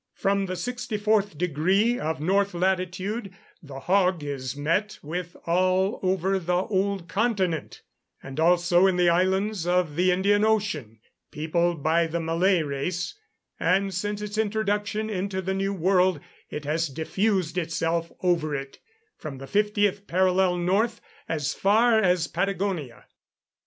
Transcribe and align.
From 0.15 0.47
the 0.47 0.55
64th 0.55 1.37
degree 1.37 1.99
of 1.99 2.19
north 2.19 2.55
latitude 2.55 3.31
the 3.61 3.81
hog 3.81 4.23
is 4.23 4.57
met 4.57 4.97
with 5.03 5.37
all 5.45 5.99
over 6.01 6.39
the 6.39 6.55
old 6.63 7.07
continent, 7.07 7.83
and 8.23 8.39
also 8.39 8.87
in 8.87 8.97
the 8.97 9.09
islands 9.09 9.67
of 9.67 9.95
the 9.95 10.11
Indian 10.11 10.43
Ocean, 10.43 10.99
peopled 11.29 11.83
by 11.83 12.07
the 12.07 12.19
Malay 12.19 12.63
race; 12.63 13.13
and 13.59 13.93
since 13.93 14.23
its 14.23 14.39
introduction 14.39 15.07
into 15.07 15.39
the 15.39 15.53
New 15.53 15.71
World, 15.71 16.19
it 16.49 16.65
has 16.65 16.87
diffused 16.87 17.55
itself 17.55 18.11
over 18.23 18.55
it, 18.55 18.79
from 19.19 19.37
the 19.37 19.45
50th 19.45 20.07
parallel 20.07 20.57
north 20.57 20.99
as 21.29 21.53
far 21.53 21.99
as 21.99 22.25
Patagonia. 22.27 23.05